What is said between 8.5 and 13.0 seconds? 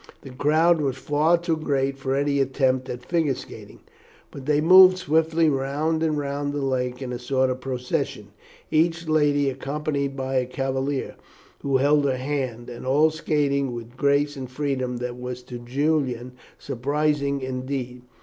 each lady accompanied by a cavalier, who held her hand, and